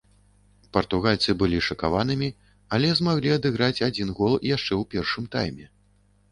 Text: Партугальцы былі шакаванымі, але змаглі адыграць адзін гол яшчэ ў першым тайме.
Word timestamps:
Партугальцы 0.77 1.35
былі 1.41 1.59
шакаванымі, 1.67 2.29
але 2.79 2.89
змаглі 3.03 3.29
адыграць 3.37 3.83
адзін 3.91 4.09
гол 4.17 4.33
яшчэ 4.55 4.71
ў 4.81 4.93
першым 4.97 5.33
тайме. 5.37 5.73